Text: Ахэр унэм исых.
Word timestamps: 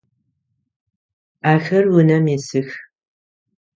Ахэр 1.51 1.85
унэм 1.97 2.25
исых. 2.35 2.69